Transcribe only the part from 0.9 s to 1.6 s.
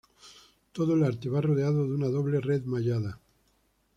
el arte va